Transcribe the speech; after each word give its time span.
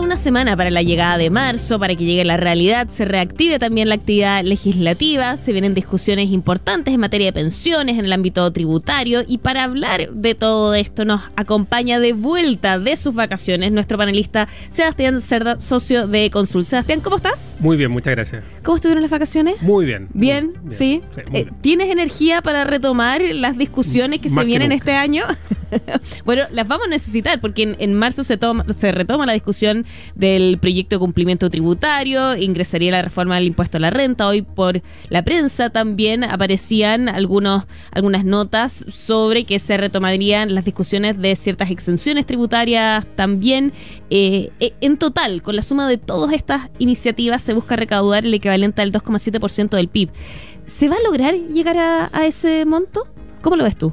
Queda 0.00 0.06
una 0.06 0.16
semana 0.16 0.56
para 0.56 0.70
la 0.70 0.82
llegada 0.82 1.18
de 1.18 1.28
marzo, 1.28 1.78
para 1.78 1.94
que 1.94 2.04
llegue 2.04 2.24
la 2.24 2.38
realidad, 2.38 2.88
se 2.88 3.04
reactive 3.04 3.58
también 3.58 3.90
la 3.90 3.96
actividad 3.96 4.42
legislativa, 4.42 5.36
se 5.36 5.52
vienen 5.52 5.74
discusiones 5.74 6.30
importantes 6.30 6.94
en 6.94 7.00
materia 7.00 7.26
de 7.26 7.32
pensiones, 7.34 7.98
en 7.98 8.06
el 8.06 8.12
ámbito 8.12 8.50
tributario, 8.50 9.22
y 9.26 9.38
para 9.38 9.64
hablar 9.64 10.10
de 10.10 10.34
todo 10.34 10.72
esto 10.72 11.04
nos 11.04 11.22
acompaña 11.36 12.00
de 12.00 12.14
vuelta 12.14 12.78
de 12.78 12.96
sus 12.96 13.14
vacaciones 13.14 13.72
nuestro 13.72 13.98
panelista 13.98 14.48
Sebastián 14.70 15.20
Cerda, 15.20 15.60
socio 15.60 16.08
de 16.08 16.30
Consul. 16.30 16.64
Sebastián, 16.64 17.00
¿cómo 17.00 17.16
estás? 17.16 17.58
Muy 17.60 17.76
bien, 17.76 17.90
muchas 17.90 18.14
gracias. 18.14 18.42
¿Cómo 18.62 18.76
estuvieron 18.76 19.02
las 19.02 19.10
vacaciones? 19.10 19.60
Muy 19.60 19.84
bien. 19.84 20.08
¿Bien? 20.14 20.54
¿Sí? 20.70 21.02
Eh, 21.34 21.46
¿Tienes 21.60 21.90
energía 21.90 22.40
para 22.40 22.64
retomar 22.64 23.20
las 23.20 23.58
discusiones 23.58 24.20
que 24.20 24.30
se 24.30 24.44
vienen 24.44 24.72
este 24.72 24.92
año? 24.92 25.24
bueno, 26.24 26.44
las 26.50 26.66
vamos 26.66 26.86
a 26.86 26.90
necesitar 26.90 27.40
porque 27.40 27.76
en, 27.78 27.94
marzo 27.94 28.24
se, 28.24 28.36
toma, 28.36 28.64
se 28.76 28.92
retoma 28.92 29.26
la 29.26 29.32
discusión 29.32 29.86
del 30.14 30.58
proyecto 30.58 30.96
de 30.96 31.00
cumplimiento 31.00 31.50
tributario, 31.50 32.36
ingresaría 32.36 32.90
la 32.92 33.02
reforma 33.02 33.36
del 33.36 33.46
impuesto 33.46 33.78
a 33.78 33.80
la 33.80 33.90
renta. 33.90 34.26
Hoy 34.26 34.42
por 34.42 34.82
la 35.08 35.22
prensa 35.24 35.70
también 35.70 36.24
aparecían 36.24 37.08
algunos, 37.08 37.66
algunas 37.90 38.24
notas 38.24 38.84
sobre 38.88 39.44
que 39.44 39.58
se 39.58 39.76
retomarían 39.76 40.54
las 40.54 40.64
discusiones 40.64 41.18
de 41.18 41.36
ciertas 41.36 41.70
exenciones 41.70 42.26
tributarias 42.26 43.06
también. 43.16 43.72
Eh, 44.10 44.50
eh, 44.60 44.72
en 44.80 44.96
total, 44.96 45.42
con 45.42 45.56
la 45.56 45.62
suma 45.62 45.88
de 45.88 45.98
todas 45.98 46.32
estas 46.32 46.68
iniciativas, 46.78 47.42
se 47.42 47.54
busca 47.54 47.76
recaudar 47.76 48.24
el 48.24 48.34
equivalente 48.34 48.82
al 48.82 48.92
2,7% 48.92 49.76
del 49.76 49.88
PIB. 49.88 50.10
¿Se 50.66 50.88
va 50.88 50.96
a 50.96 51.02
lograr 51.02 51.34
llegar 51.34 51.76
a, 51.78 52.26
ese 52.26 52.64
monto? 52.64 53.06
¿Cómo 53.42 53.56
lo 53.56 53.64
ves 53.64 53.76
tú? 53.76 53.92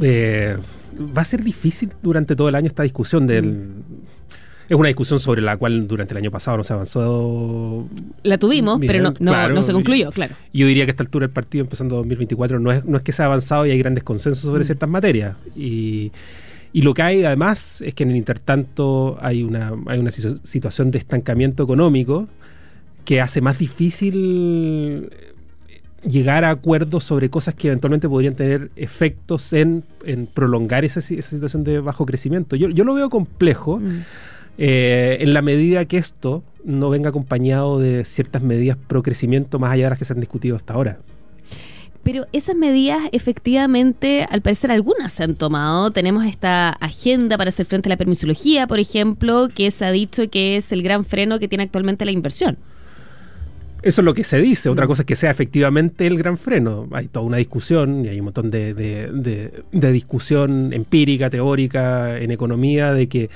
Eh, 0.00 0.56
va 1.16 1.22
a 1.22 1.24
ser 1.24 1.42
difícil 1.42 1.92
durante 2.02 2.34
todo 2.36 2.48
el 2.48 2.54
año 2.54 2.66
esta 2.66 2.82
discusión 2.82 3.26
del... 3.26 3.82
Es 4.68 4.76
una 4.76 4.88
discusión 4.88 5.20
sobre 5.20 5.42
la 5.42 5.56
cual 5.56 5.86
durante 5.86 6.14
el 6.14 6.18
año 6.18 6.30
pasado 6.30 6.56
no 6.56 6.64
se 6.64 6.72
avanzó. 6.72 7.88
La 8.22 8.38
tuvimos, 8.38 8.80
pero 8.80 9.14
no, 9.18 9.62
se 9.62 9.72
concluyó, 9.72 10.10
claro. 10.10 10.34
Yo 10.52 10.66
diría 10.66 10.84
que 10.84 10.90
a 10.90 10.92
esta 10.92 11.02
altura 11.02 11.26
del 11.26 11.32
partido, 11.32 11.62
empezando 11.62 11.96
2024, 11.96 12.58
no 12.58 12.72
es, 12.72 12.84
no 12.84 12.96
es 12.96 13.02
que 13.02 13.12
se 13.12 13.22
ha 13.22 13.26
avanzado 13.26 13.66
y 13.66 13.70
hay 13.70 13.78
grandes 13.78 14.02
consensos 14.02 14.42
sobre 14.42 14.62
mm. 14.62 14.66
ciertas 14.66 14.88
materias. 14.88 15.36
Y, 15.54 16.10
y, 16.72 16.82
lo 16.82 16.94
que 16.94 17.02
hay 17.02 17.24
además 17.24 17.80
es 17.82 17.94
que 17.94 18.02
en 18.02 18.10
el 18.10 18.16
intertanto 18.16 19.18
hay 19.20 19.42
una, 19.42 19.72
hay 19.86 19.98
una 19.98 20.10
situación 20.10 20.90
de 20.90 20.98
estancamiento 20.98 21.62
económico 21.62 22.28
que 23.04 23.20
hace 23.20 23.40
más 23.40 23.58
difícil 23.58 25.08
llegar 26.06 26.44
a 26.44 26.50
acuerdos 26.50 27.04
sobre 27.04 27.30
cosas 27.30 27.54
que 27.54 27.68
eventualmente 27.68 28.08
podrían 28.08 28.34
tener 28.34 28.70
efectos 28.76 29.52
en, 29.52 29.84
prolongar 30.34 30.84
esa, 30.84 31.00
situación 31.00 31.64
de 31.64 31.80
bajo 31.80 32.06
crecimiento. 32.06 32.56
Yo, 32.56 32.68
lo 32.68 32.94
veo 32.94 33.10
complejo 33.10 33.78
mm. 33.78 34.02
Eh, 34.58 35.18
en 35.20 35.34
la 35.34 35.42
medida 35.42 35.84
que 35.84 35.98
esto 35.98 36.42
no 36.64 36.90
venga 36.90 37.10
acompañado 37.10 37.78
de 37.78 38.04
ciertas 38.04 38.42
medidas 38.42 38.76
pro 38.76 39.02
crecimiento 39.02 39.58
más 39.58 39.72
allá 39.72 39.84
de 39.84 39.90
las 39.90 39.98
que 39.98 40.04
se 40.04 40.12
han 40.12 40.20
discutido 40.20 40.56
hasta 40.56 40.74
ahora. 40.74 40.98
Pero 42.02 42.26
esas 42.32 42.54
medidas, 42.54 43.00
efectivamente, 43.10 44.26
al 44.30 44.40
parecer 44.40 44.70
algunas 44.70 45.12
se 45.12 45.24
han 45.24 45.34
tomado. 45.34 45.90
Tenemos 45.90 46.24
esta 46.24 46.70
agenda 46.70 47.36
para 47.36 47.48
hacer 47.48 47.66
frente 47.66 47.88
a 47.88 47.90
la 47.90 47.96
permisología, 47.96 48.68
por 48.68 48.78
ejemplo, 48.78 49.48
que 49.52 49.72
se 49.72 49.84
ha 49.84 49.90
dicho 49.90 50.30
que 50.30 50.56
es 50.56 50.70
el 50.70 50.84
gran 50.84 51.04
freno 51.04 51.40
que 51.40 51.48
tiene 51.48 51.64
actualmente 51.64 52.04
la 52.04 52.12
inversión. 52.12 52.58
Eso 53.82 54.00
es 54.00 54.04
lo 54.04 54.14
que 54.14 54.24
se 54.24 54.40
dice. 54.40 54.68
Otra 54.68 54.84
mm. 54.84 54.88
cosa 54.88 55.02
es 55.02 55.06
que 55.06 55.16
sea 55.16 55.30
efectivamente 55.30 56.06
el 56.06 56.16
gran 56.16 56.38
freno. 56.38 56.88
Hay 56.92 57.08
toda 57.08 57.26
una 57.26 57.38
discusión 57.38 58.04
y 58.04 58.08
hay 58.08 58.20
un 58.20 58.26
montón 58.26 58.50
de, 58.50 58.72
de, 58.74 59.92
discusión 59.92 60.72
empírica, 60.72 61.28
teórica, 61.28 62.18
en 62.18 62.30
economía, 62.30 62.92
de 62.92 63.08
que, 63.08 63.30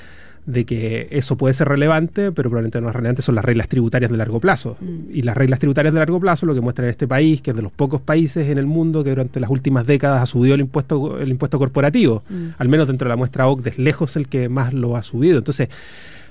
de 0.45 0.65
que 0.65 1.07
eso 1.11 1.37
puede 1.37 1.53
ser 1.53 1.67
relevante, 1.67 2.31
pero 2.31 2.49
probablemente 2.49 2.81
no 2.81 2.89
es 2.89 2.95
relevante 2.95 3.21
son 3.21 3.35
las 3.35 3.45
reglas 3.45 3.67
tributarias 3.67 4.11
de 4.11 4.17
largo 4.17 4.39
plazo. 4.39 4.77
Mm. 4.79 5.15
Y 5.15 5.21
las 5.21 5.37
reglas 5.37 5.59
tributarias 5.59 5.93
de 5.93 5.99
largo 5.99 6.19
plazo 6.19 6.45
lo 6.45 6.53
que 6.53 6.61
muestran 6.61 6.85
en 6.85 6.91
este 6.91 7.07
país, 7.07 7.41
que 7.41 7.51
es 7.51 7.55
de 7.55 7.61
los 7.61 7.71
pocos 7.71 8.01
países 8.01 8.49
en 8.49 8.57
el 8.57 8.65
mundo 8.65 9.03
que 9.03 9.11
durante 9.11 9.39
las 9.39 9.49
últimas 9.49 9.85
décadas 9.85 10.21
ha 10.21 10.25
subido 10.25 10.55
el 10.55 10.61
impuesto, 10.61 11.19
el 11.19 11.29
impuesto 11.29 11.59
corporativo. 11.59 12.23
Mm. 12.29 12.47
Al 12.57 12.69
menos 12.69 12.87
dentro 12.87 13.07
de 13.07 13.09
la 13.09 13.15
muestra 13.15 13.47
OCDE 13.47 13.71
es 13.71 13.77
lejos 13.77 14.15
el 14.15 14.27
que 14.27 14.49
más 14.49 14.73
lo 14.73 14.95
ha 14.97 15.03
subido. 15.03 15.37
Entonces, 15.37 15.69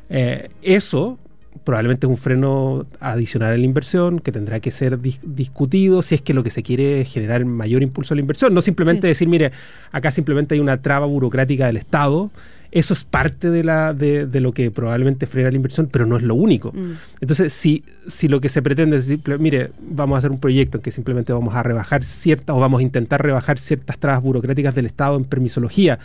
eh, 0.09 0.51
eso 0.63 1.19
probablemente 1.65 2.07
es 2.07 2.11
un 2.11 2.17
freno 2.17 2.87
adicional 3.01 3.53
a 3.53 3.57
la 3.57 3.65
inversión 3.65 4.21
que 4.21 4.33
tendrá 4.33 4.61
que 4.61 4.71
ser 4.71 4.99
discutido 5.01 6.03
si 6.03 6.15
es 6.15 6.23
que 6.23 6.35
lo 6.35 6.43
que 6.43 6.51
se 6.51 6.63
quiere 6.63 7.01
es 7.01 7.13
generar 7.13 7.45
mayor 7.45 7.83
impulso 7.83 8.15
a 8.15 8.17
la 8.17 8.21
inversión. 8.21 8.55
No 8.55 8.61
simplemente 8.61 9.07
decir, 9.07 9.29
mire, 9.29 9.53
acá 9.93 10.11
simplemente 10.11 10.55
hay 10.55 10.61
una 10.61 10.81
traba 10.81 11.07
burocrática 11.07 11.67
del 11.67 11.77
Estado. 11.77 12.31
Eso 12.73 12.95
es 12.95 13.05
parte 13.05 13.51
de, 13.51 13.65
la, 13.65 13.93
de, 13.93 14.29
lo 14.41 14.53
que 14.53 14.71
probablemente 14.71 15.27
frena 15.27 15.51
la 15.51 15.57
inversión, 15.57 15.89
pero 15.91 16.07
no 16.07 16.17
es 16.17 16.23
lo 16.23 16.37
único. 16.37 16.73
Mm. 16.73 16.93
Entonces, 17.21 17.53
si, 17.53 17.85
si 18.07 18.29
lo 18.29 18.41
que 18.41 18.49
se 18.49 18.63
pretende 18.63 18.99
es 18.99 19.09
decir, 19.09 19.39
mire, 19.39 19.71
vamos 19.81 20.15
a 20.15 20.19
hacer 20.19 20.31
un 20.31 20.39
proyecto 20.39 20.79
en 20.79 20.83
que 20.83 20.91
simplemente 20.93 21.33
vamos 21.33 21.55
a 21.55 21.63
rebajar 21.63 22.05
ciertas 22.05 22.55
o 22.55 22.61
vamos 22.61 22.81
a 22.81 22.83
intentar 22.83 23.23
rebajar 23.23 23.59
ciertas 23.59 23.99
trabas 23.99 24.23
burocráticas 24.23 24.75
del 24.75 24.87
Estado 24.87 25.17
en 25.17 25.25
permisología, 25.25 25.99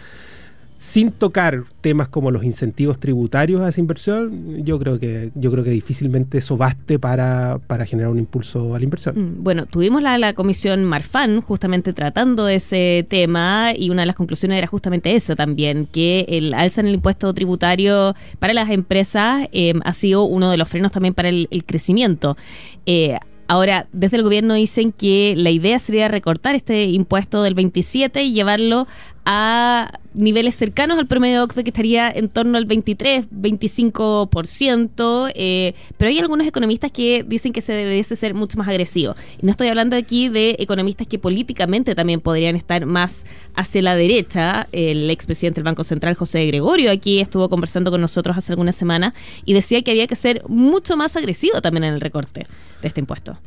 sin 0.86 1.12
tocar 1.12 1.64
temas 1.82 2.10
como 2.10 2.30
los 2.30 2.44
incentivos 2.44 3.00
tributarios 3.00 3.60
a 3.62 3.70
esa 3.70 3.80
inversión, 3.80 4.64
yo 4.64 4.78
creo 4.78 5.00
que, 5.00 5.32
yo 5.34 5.52
creo 5.52 5.64
que 5.64 5.72
difícilmente 5.72 6.38
eso 6.38 6.58
baste 6.58 7.00
para, 7.00 7.60
generar 7.88 8.12
un 8.12 8.20
impulso 8.20 8.76
a 8.76 8.78
la 8.78 8.84
inversión. 8.84 9.16
Mm, 9.18 9.44
bueno, 9.44 9.66
tuvimos 9.66 10.04
la, 10.04 10.20
la 10.20 10.34
comisión 10.34 10.86
Marfan 10.86 11.42
justamente 11.42 11.92
tratando 11.92 12.48
ese 12.48 13.04
tema 13.10 13.74
y 13.76 13.90
una 13.90 14.04
de 14.04 14.06
las 14.06 14.16
conclusiones 14.16 14.60
era 14.60 14.68
justamente 14.68 15.16
eso 15.16 15.36
también, 15.36 15.88
que 15.88 16.28
el 16.30 16.54
alza 16.54 16.82
en 16.82 16.88
el 16.88 16.94
impuesto 16.94 17.34
tributario 17.34 18.14
para 18.38 18.54
las 18.54 18.70
empresas 18.70 19.48
eh, 19.54 19.74
ha 19.84 19.94
sido 19.94 20.26
uno 20.26 20.52
de 20.52 20.58
los 20.58 20.70
frenos 20.70 20.92
también 20.92 21.16
para 21.16 21.30
el, 21.30 21.64
crecimiento. 21.66 22.38
Eh, 22.86 23.18
Ahora, 23.48 23.88
desde 23.92 24.18
el 24.18 24.24
gobierno 24.24 24.56
dicen 24.56 24.92
que 24.92 25.36
la 25.38 25.52
idea 25.52 25.78
sería 25.78 26.08
recortar 26.08 26.56
este 26.56 26.86
impuesto 26.86 27.44
del 27.44 27.54
27 27.54 28.24
y 28.24 28.34
llevarlo 28.34 28.88
a 29.26 30.00
niveles 30.14 30.56
cercanos 30.56 30.98
al 30.98 31.08
promedio 31.08 31.44
OCDE 31.44 31.64
que 31.64 31.72
estaría 31.72 32.10
en 32.10 32.30
torno 32.30 32.58
al 32.58 32.66
23, 32.66 33.30
25%, 33.32 35.32
eh, 35.36 35.74
pero 35.98 36.10
hay 36.10 36.20
algunos 36.20 36.48
economistas 36.48 36.92
que 36.92 37.26
dicen 37.28 37.52
que 37.52 37.62
se 37.62 37.74
debe 37.74 38.02
ser 38.04 38.34
mucho 38.34 38.58
más 38.58 38.68
agresivo. 38.68 39.16
Y 39.42 39.46
no 39.46 39.52
estoy 39.52 39.68
hablando 39.68 39.96
aquí 39.96 40.30
de 40.30 40.56
economistas 40.60 41.08
que 41.08 41.20
políticamente 41.20 41.96
también 41.96 42.22
podrían 42.22 42.56
estar 42.56 42.86
más 42.86 43.26
hacia 43.56 43.82
la 43.82 43.96
derecha. 43.96 44.68
El 44.72 45.10
expresidente 45.10 45.56
del 45.56 45.66
Banco 45.66 45.84
Central, 45.84 46.16
José 46.16 46.46
Gregorio, 46.46 46.92
aquí 46.92 47.20
estuvo 47.20 47.50
conversando 47.50 47.92
con 47.92 48.02
nosotros 48.02 48.38
hace 48.38 48.54
algunas 48.54 48.76
semanas 48.76 49.14
y 49.44 49.54
decía 49.54 49.82
que 49.82 49.92
había 49.92 50.08
que 50.08 50.16
ser 50.16 50.44
mucho 50.48 50.96
más 50.96 51.16
agresivo 51.16 51.62
también 51.62 51.86
en 51.86 51.94
el 51.96 52.02
recorte 52.02 52.48
de 52.82 52.88
este 52.88 53.02
impuesto. 53.02 53.38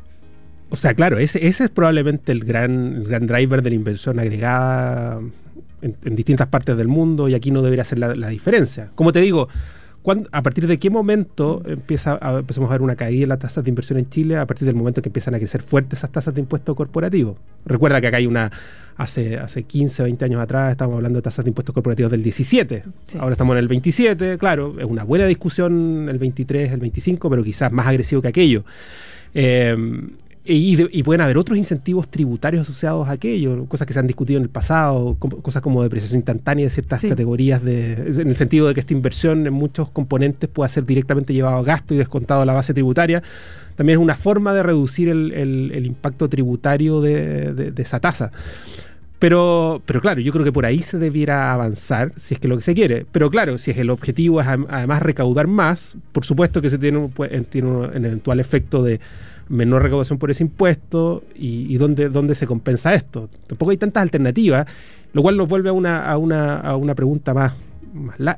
O 0.70 0.76
sea, 0.76 0.92
claro, 0.92 1.18
ese, 1.18 1.46
ese 1.46 1.64
es 1.64 1.70
probablemente 1.70 2.30
el 2.30 2.44
gran, 2.44 2.96
el 2.96 3.04
gran 3.04 3.26
driver 3.26 3.62
de 3.62 3.70
la 3.70 3.76
inversión 3.76 4.18
agregada 4.18 5.18
en, 5.82 6.16
distintas 6.16 6.48
partes 6.48 6.76
del 6.76 6.88
mundo 6.88 7.28
y 7.28 7.34
aquí 7.34 7.50
no 7.50 7.62
debería 7.62 7.84
ser 7.84 7.98
la, 7.98 8.28
diferencia. 8.28 8.90
Como 8.94 9.12
te 9.12 9.20
digo, 9.20 9.48
¿a 10.32 10.42
partir 10.42 10.66
de 10.66 10.78
qué 10.78 10.90
momento 10.90 11.62
empieza 11.66 12.18
a, 12.20 12.38
empezamos 12.38 12.70
a 12.70 12.72
ver 12.72 12.82
una 12.82 12.96
caída 12.96 13.24
en 13.24 13.28
las 13.28 13.38
tasas 13.38 13.64
de 13.64 13.70
inversión 13.70 13.98
en 13.98 14.08
Chile? 14.08 14.36
A 14.36 14.46
partir 14.46 14.66
del 14.66 14.74
momento 14.74 15.02
que 15.02 15.08
empiezan 15.08 15.34
a 15.34 15.38
crecer 15.38 15.62
fuertes 15.62 16.00
esas 16.00 16.10
tasas 16.10 16.34
de 16.34 16.40
impuesto 16.40 16.74
corporativo. 16.74 17.36
Recuerda 17.66 18.00
que 18.00 18.06
acá 18.06 18.16
hay 18.16 18.26
una, 18.26 18.50
hace, 18.96 19.38
hace 19.38 19.64
15, 19.64 20.02
20 20.02 20.24
años 20.24 20.40
atrás 20.40 20.72
estábamos 20.72 20.96
hablando 20.96 21.18
de 21.18 21.22
tasas 21.22 21.44
de 21.44 21.50
impuestos 21.50 21.74
corporativos 21.74 22.10
del 22.10 22.22
17. 22.22 22.84
Ahora 23.18 23.32
estamos 23.32 23.54
en 23.54 23.58
el 23.58 23.68
27, 23.68 24.38
claro, 24.38 24.74
es 24.78 24.84
una 24.84 25.04
buena 25.04 25.26
discusión 25.26 26.08
el 26.08 26.18
23, 26.18 26.72
el 26.72 26.80
25, 26.80 27.30
pero 27.30 27.42
quizás 27.42 27.72
más 27.72 27.86
agresivo 27.86 28.22
que 28.22 28.28
aquello. 28.28 28.64
Eh, 29.34 29.76
y, 30.50 31.02
pueden 31.02 31.20
haber 31.20 31.36
otros 31.36 31.58
incentivos 31.58 32.08
tributarios 32.08 32.62
asociados 32.62 33.06
a 33.08 33.12
aquello, 33.12 33.66
cosas 33.66 33.86
que 33.86 33.92
se 33.92 33.98
han 33.98 34.06
discutido 34.06 34.38
en 34.38 34.44
el 34.44 34.48
pasado, 34.48 35.16
cosas 35.18 35.62
como 35.62 35.82
depreciación 35.82 36.18
instantánea 36.18 36.64
de 36.64 36.70
ciertas 36.70 37.02
categorías, 37.02 37.62
de, 37.62 37.92
en 37.92 38.28
el 38.28 38.36
sentido 38.36 38.66
de 38.66 38.74
que 38.74 38.80
esta 38.80 38.94
inversión 38.94 39.46
en 39.46 39.52
muchos 39.52 39.90
componentes 39.90 40.48
pueda 40.48 40.68
ser 40.70 40.86
directamente 40.86 41.34
llevado 41.34 41.56
a 41.58 41.62
gasto 41.62 41.92
y 41.92 41.98
descontado 41.98 42.42
a 42.42 42.46
la 42.46 42.54
base 42.54 42.72
tributaria. 42.72 43.22
También 43.76 43.98
es 43.98 44.02
una 44.02 44.16
forma 44.16 44.54
de 44.54 44.62
reducir 44.62 45.10
el, 45.10 45.84
impacto 45.84 46.28
tributario 46.28 47.02
de, 47.02 47.72
esa 47.76 48.00
tasa. 48.00 48.32
Pero, 49.18 49.82
pero 49.84 50.00
claro, 50.00 50.20
yo 50.20 50.32
creo 50.32 50.44
que 50.44 50.52
por 50.52 50.64
ahí 50.64 50.78
se 50.78 50.96
debiera 50.96 51.52
avanzar 51.52 52.12
si 52.16 52.34
es 52.34 52.40
que 52.40 52.48
lo 52.48 52.56
que 52.56 52.62
se 52.62 52.74
quiere. 52.74 53.04
Pero 53.10 53.30
claro, 53.30 53.58
si 53.58 53.72
es 53.72 53.76
el 53.76 53.90
objetivo 53.90 54.40
es 54.40 54.46
además 54.46 55.02
recaudar 55.02 55.46
más, 55.46 55.96
por 56.12 56.24
supuesto 56.24 56.62
que 56.62 56.70
se 56.70 56.78
tiene, 56.78 57.10
tiene 57.50 57.68
un 57.68 58.04
eventual 58.06 58.40
efecto 58.40 58.82
de 58.82 59.00
menor 59.48 59.82
recaudación 59.82 60.18
por 60.18 60.30
ese 60.30 60.44
impuesto 60.44 61.22
y, 61.34 61.76
dónde, 61.76 62.08
dónde, 62.08 62.34
se 62.34 62.46
compensa 62.46 62.94
esto. 62.94 63.28
Tampoco 63.46 63.70
hay 63.70 63.76
tantas 63.76 64.02
alternativas, 64.02 64.66
lo 65.12 65.22
cual 65.22 65.36
nos 65.36 65.48
vuelve 65.48 65.70
a 65.70 65.72
una, 65.72 66.04
a 66.04 66.16
una, 66.18 66.58
a 66.60 66.76
una 66.76 66.94
pregunta 66.94 67.34
más, 67.34 67.54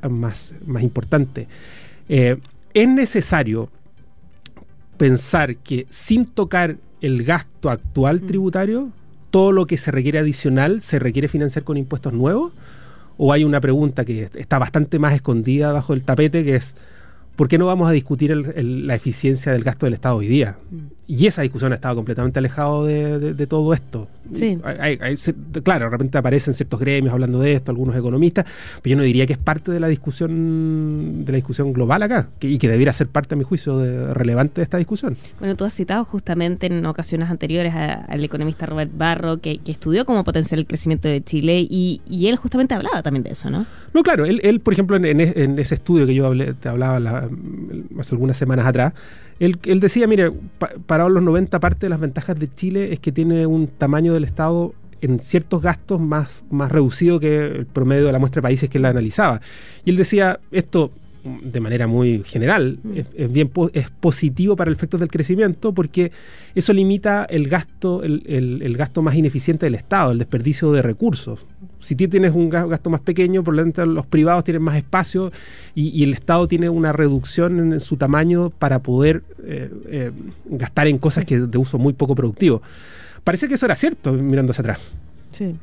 más, 0.09 0.55
más, 0.67 0.83
importante. 0.83 1.49
Eh, 2.09 2.37
¿Es 2.75 2.89
necesario 2.89 3.69
pensar 4.97 5.57
que 5.57 5.87
sin 5.91 6.27
tocar 6.27 6.77
el 7.01 7.25
gasto 7.25 7.71
actual 7.71 8.21
mm. 8.23 8.27
tributario, 8.27 8.91
todo 9.31 9.53
lo 9.53 9.67
que 9.67 9.79
se 9.79 9.91
requiere 9.91 10.19
adicional 10.19 10.83
se 10.83 10.99
requiere 10.99 11.29
financiar 11.29 11.65
con 11.65 11.77
impuestos 11.77 12.13
nuevos? 12.13 12.53
¿O 13.17 13.33
hay 13.33 13.45
una 13.45 13.61
pregunta 13.61 14.05
que 14.05 14.31
está 14.35 14.59
bastante 14.59 14.99
más 14.99 15.15
escondida 15.15 15.73
bajo 15.73 15.93
el 15.93 16.03
tapete, 16.05 16.43
que 16.45 16.57
es 16.57 16.75
¿por 17.41 17.49
qué 17.49 17.57
no 17.57 17.65
vamos 17.65 17.89
a 17.89 17.93
discutir 17.93 18.37
la 18.37 18.95
eficiencia 18.95 19.53
del 19.53 19.65
gasto 19.65 19.87
del 19.87 19.95
Estado 19.95 20.17
hoy 20.17 20.29
día? 20.29 20.59
Mm. 20.71 21.01
Y 21.07 21.27
esa 21.27 21.41
discusión 21.43 21.73
ha 21.73 21.77
estado 21.77 21.97
completamente 21.97 22.39
alejado 22.39 22.85
de, 22.85 23.47
todo 23.49 23.75
esto. 23.75 24.07
Sí. 24.33 24.59
claro, 25.65 25.87
de 25.87 25.91
repente 25.91 26.19
aparecen 26.19 26.55
ciertos 26.55 26.79
gremios 26.79 27.13
hablando 27.13 27.41
de 27.41 27.55
esto, 27.55 27.73
algunos 27.73 27.97
economistas, 27.97 28.45
pero 28.81 28.93
yo 28.93 28.97
no 28.97 29.03
diría 29.03 29.27
que 29.27 29.33
es 29.33 29.39
parte 29.39 29.73
de 29.73 29.81
la 29.81 29.89
discusión 29.89 31.25
de 31.25 31.33
la 31.33 31.37
discusión 31.37 31.73
global 31.73 32.05
acá, 32.05 32.29
y 32.43 32.59
que 32.59 32.69
debiera 32.69 32.93
ser 32.93 33.09
parte, 33.09 33.35
a 33.35 33.39
mi 33.39 33.43
juicio, 33.43 33.79
de, 33.79 34.15
relevante 34.15 34.61
de 34.61 34.63
esta 34.63 34.77
discusión. 34.77 35.17
Bueno, 35.41 35.57
tú 35.57 35.65
has 35.65 35.75
citado 35.75 36.05
justamente 36.05 36.67
en 36.67 36.87
ocasiones 36.87 37.29
anteriores 37.29 37.75
al 37.75 38.23
economista 38.23 38.67
Robert 38.67 38.93
Barro, 38.95 39.41
que, 39.41 39.61
estudió 39.67 40.05
cómo 40.05 40.23
potenciar 40.23 40.61
el 40.61 40.67
crecimiento 40.67 41.09
de 41.09 41.25
Chile, 41.25 41.67
y, 41.69 42.01
él 42.29 42.37
justamente 42.37 42.75
hablaba 42.75 43.03
también 43.03 43.25
de 43.25 43.31
eso, 43.31 43.51
¿no? 43.51 43.67
No, 43.93 44.05
claro, 44.05 44.27
él, 44.27 44.61
por 44.61 44.75
ejemplo, 44.75 44.97
en, 44.97 45.21
ese 45.59 45.75
estudio 45.75 46.07
que 46.07 46.15
yo 46.15 46.27
hablé, 46.27 46.55
te 46.55 46.69
hablaba 46.69 47.30
hace 47.99 48.15
algunas 48.15 48.37
semanas 48.37 48.67
atrás, 48.67 48.95
él, 49.39 49.81
decía, 49.81 50.07
mire, 50.07 50.33
para 50.87 51.09
los 51.09 51.23
90 51.23 51.59
parte 51.61 51.87
de 51.87 51.91
las 51.91 52.01
ventajas 52.01 52.39
de 52.39 52.53
Chile 52.53 52.93
es 52.93 53.01
que 53.01 53.11
tiene 53.11 53.47
un 53.47 53.69
tamaño 53.69 54.13
del 54.13 54.25
Estado 54.25 54.75
en 55.01 55.19
ciertos 55.21 55.63
gastos 55.63 56.01
más, 56.01 56.29
más 56.51 56.71
reducido 56.71 57.19
que 57.21 57.47
el 57.47 57.67
promedio 57.67 58.05
de 58.07 58.13
la 58.13 58.19
muestra 58.19 58.41
de 58.41 58.43
países 58.43 58.69
que 58.69 58.79
él 58.79 58.85
analizaba. 58.85 59.41
Y 59.85 59.91
él 59.91 59.97
decía, 59.97 60.41
esto 60.51 60.91
de 61.25 61.61
manera 61.61 61.87
muy 61.87 62.23
general, 62.25 62.79
mm. 62.83 62.93
es, 63.17 63.33
bien 63.33 63.51
es 63.73 63.91
positivo 63.91 64.57
para 64.57 64.71
el 64.71 64.77
efecto 64.77 64.99
del 64.99 65.09
crecimiento 65.09 65.73
porque 65.73 66.13
eso 66.55 66.73
limita 66.73 67.25
el 67.25 67.49
gasto, 67.49 68.03
el, 68.03 68.77
gasto 68.77 69.03
más 69.03 69.15
ineficiente 69.15 69.67
del 69.67 69.75
Estado, 69.75 70.13
el 70.13 70.19
desperdicio 70.19 70.73
de 70.73 70.83
recursos. 70.83 71.47
Si 71.79 71.95
tú 71.95 72.09
tienes 72.09 72.35
un 72.35 72.51
gasto 72.51 72.91
más 72.91 73.01
pequeño, 73.01 73.43
por 73.43 73.55
lo 73.55 73.63
tanto 73.63 73.87
los 73.87 74.07
privados 74.07 74.45
tienen 74.45 74.63
más 74.63 74.77
espacio 74.77 75.33
y, 75.75 76.03
el 76.03 76.13
Estado 76.13 76.49
tiene 76.49 76.69
una 76.69 76.93
reducción 76.93 77.73
en 77.73 77.81
su 77.81 77.97
tamaño 77.97 78.51
para 78.51 78.81
poder 78.81 79.23
eh, 79.45 79.71
eh, 79.87 80.13
gastar 80.47 80.87
en 80.89 80.99
cosas 80.99 81.25
que 81.25 81.39
de 81.41 81.59
uso 81.59 81.79
muy 81.79 81.93
poco 81.93 82.15
productivo. 82.15 82.63
Parece 83.25 83.49
que 83.49 83.55
eso 83.55 83.67
era 83.67 83.77
cierto 83.77 84.13
mirando 84.13 84.53
hacia 84.53 84.63
atrás. 84.63 84.81
Sí. 85.33 85.55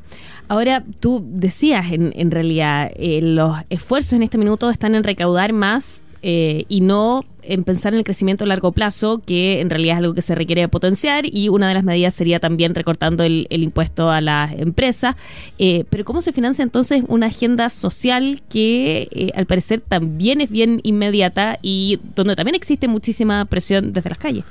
Ahora, 0.47 0.83
tú 0.99 1.23
decías 1.25 1.91
en, 1.91 2.13
en 2.15 2.31
realidad, 2.31 2.91
eh, 2.95 3.19
los 3.21 3.57
esfuerzos 3.69 4.13
en 4.13 4.23
este 4.23 4.37
minuto 4.37 4.69
están 4.69 4.95
en 4.95 5.03
recaudar 5.03 5.51
más 5.51 6.01
eh, 6.21 6.65
y 6.69 6.81
no 6.81 7.25
en 7.43 7.63
pensar 7.63 7.93
en 7.93 7.99
el 7.99 8.03
crecimiento 8.03 8.43
a 8.43 8.47
largo 8.47 8.71
plazo, 8.71 9.21
que 9.25 9.61
en 9.61 9.69
realidad 9.69 9.95
es 9.95 9.97
algo 9.99 10.13
que 10.13 10.21
se 10.21 10.35
requiere 10.35 10.67
potenciar 10.67 11.25
y 11.25 11.47
una 11.49 11.67
de 11.67 11.73
las 11.73 11.83
medidas 11.83 12.13
sería 12.13 12.39
también 12.39 12.75
recortando 12.75 13.23
el, 13.23 13.47
impuesto 13.49 14.09
a 14.09 14.19
las 14.19 14.53
empresas. 14.53 15.15
Eh, 15.57 15.85
pero 15.89 16.03
¿cómo 16.03 16.21
se 16.21 16.33
financia 16.33 16.63
entonces 16.63 17.03
una 17.07 17.27
agenda 17.27 17.69
social 17.69 18.41
que 18.49 19.31
al 19.35 19.45
parecer 19.45 19.81
también 19.81 20.41
es 20.41 20.49
bien 20.49 20.81
inmediata 20.83 21.59
y 21.61 21.99
donde 22.15 22.35
también 22.35 22.55
existe 22.55 22.87
muchísima 22.87 23.45
presión 23.45 23.93
desde 23.93 24.09
las 24.09 24.19
calles? 24.19 24.43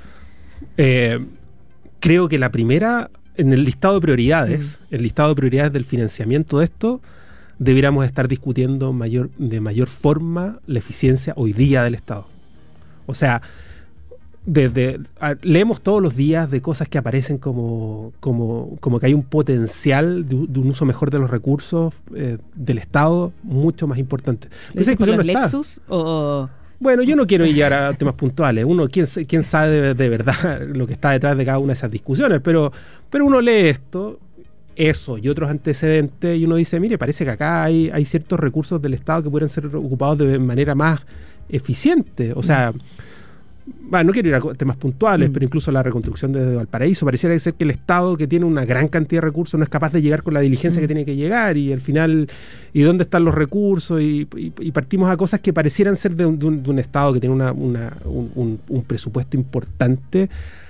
creo 2.01 2.29
que 2.29 2.39
la 2.39 2.53
primera 2.53 3.11
en 3.37 3.53
el 3.53 3.65
listado 3.65 3.95
de 3.95 4.01
prioridades, 4.01 4.79
el 4.91 5.03
listado 5.03 5.31
de 5.31 5.35
prioridades 5.37 5.73
del 5.73 5.85
financiamiento 5.85 6.59
de 6.59 6.65
esto, 6.65 7.01
debiéramos 7.59 8.05
estar 8.05 8.29
discutiendo 8.29 8.93
mayor, 8.93 9.31
de 9.39 9.61
mayor 9.61 9.89
forma 9.89 10.61
la 10.67 10.79
eficiencia 10.79 11.33
hoy 11.37 11.53
día 11.53 11.83
del 11.83 11.95
Estado. 11.95 12.27
O 13.07 13.15
sea, 13.15 13.43
desde 14.45 15.01
leemos 15.43 15.81
todos 15.81 16.01
los 16.01 16.15
días 16.15 16.51
de 16.51 16.63
cosas 16.63 16.89
que 16.89 16.99
aparecen 16.99 17.39
como, 17.39 18.13
como, 18.21 18.77
como 18.81 19.01
que 19.01 19.07
hay 19.07 19.15
un 19.15 19.25
potencial 19.25 20.29
de, 20.29 20.35
un 20.37 20.69
uso 20.69 20.85
mejor 20.85 21.11
de 21.11 21.19
los 21.19 21.31
recursos 21.31 21.95
eh, 22.15 22.39
del 22.55 22.79
Estado 22.79 23.33
mucho 23.43 23.89
más 23.89 23.99
importante. 23.99 24.49
los 24.73 25.25
Lexus 25.25 25.81
o 25.89 26.49
bueno, 26.79 27.03
yo 27.03 27.17
no 27.17 27.27
quiero 27.27 27.45
llegar 27.47 27.73
a 27.73 27.93
temas 27.95 28.15
puntuales. 28.15 28.65
Uno, 28.65 28.89
¿quién, 28.89 29.07
quién 29.27 29.43
sabe 29.43 29.95
de, 29.95 30.09
verdad 30.09 30.63
lo 30.67 30.87
que 30.87 30.93
está 30.93 31.11
detrás 31.11 31.37
de 31.37 31.45
cada 31.45 31.59
una 31.59 31.69
de 31.69 31.79
esas 31.79 31.91
discusiones? 31.91 32.41
Pero, 32.43 32.73
pero 33.11 33.25
uno 33.25 33.41
lee 33.41 33.69
esto, 33.69 34.19
eso 34.75 35.17
y 35.19 35.29
otros 35.29 35.49
antecedentes, 35.51 36.39
y 36.39 36.45
uno 36.45 36.57
dice, 36.57 36.79
mire, 36.79 36.99
parece 36.99 37.25
que 37.25 37.31
acá 37.31 37.65
hay, 37.65 37.91
hay 37.93 38.05
ciertos 38.05 38.39
recursos 38.39 38.81
del 38.81 38.95
Estado 38.95 39.25
que 39.25 39.31
pueden 39.31 39.49
ser 39.49 39.67
ocupados 39.75 40.19
de 40.19 40.39
manera 40.39 40.75
más 40.75 41.01
eficiente. 41.49 42.33
O 42.35 42.43
sea, 42.43 42.73
bueno, 43.67 44.09
no 44.09 44.13
quiero 44.13 44.29
ir 44.29 44.35
a 44.35 44.41
temas 44.55 44.77
puntuales, 44.77 45.31
mm. 45.31 45.33
pero 45.33 45.45
incluso 45.45 45.71
la 45.71 45.83
reconstrucción 45.83 46.33
de 46.33 46.57
Valparaíso, 46.57 47.05
pareciera 47.05 47.37
ser 47.39 47.55
que 47.55 47.65
el 47.65 47.71
Estado, 47.71 48.17
que 48.17 48.27
tiene 48.27 48.45
una 48.45 48.65
gran 48.65 48.89
cantidad 48.89 49.21
de 49.21 49.27
recursos, 49.27 49.59
no 49.59 49.65
es 49.65 49.69
capaz 49.69 49.93
de 49.93 50.03
llegar 50.03 50.23
con 50.23 50.35
la 50.35 50.41
diligencia 50.41 50.81
que 50.81 50.87
mm. 50.87 50.89
tiene 50.89 51.05
que 51.05 51.17
llegar, 51.17 51.57
y 51.57 51.73
al 51.73 51.81
final, 51.81 52.29
¿y 52.73 52.83
dónde 52.83 53.05
están 53.05 53.25
los 53.25 53.35
recursos? 53.35 54.01
Y, 54.01 54.27
partimos 54.73 55.11
a 55.11 55.17
cosas 55.17 55.41
que 55.41 55.53
parecieran 55.53 55.97
ser 55.97 56.15
de 56.15 56.27
un, 56.27 56.79
Estado 56.79 57.15
que 57.15 57.21
tiene 57.21 57.35
una, 57.35 57.53
un, 57.53 58.61
un 58.69 58.83
presupuesto 58.85 59.37
importante 59.37 60.29